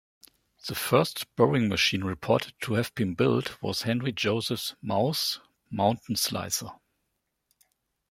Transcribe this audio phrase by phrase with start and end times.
[0.67, 5.39] The first boring machine reported to have been built was Henri-Joseph Maus's
[5.69, 6.71] "Mountain Slicer".